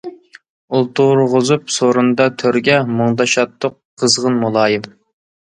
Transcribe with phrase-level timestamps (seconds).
[0.77, 4.91] ئولتۇرغۇزۇپ سورۇندا تۆرگە، مۇڭدىشاتتۇق قىزغىن، مۇلايىم.